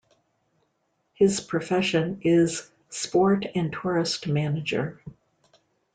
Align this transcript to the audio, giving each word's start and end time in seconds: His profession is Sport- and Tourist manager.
His 1.13 1.39
profession 1.41 2.21
is 2.23 2.71
Sport- 2.89 3.45
and 3.53 3.71
Tourist 3.71 4.25
manager. 4.25 4.99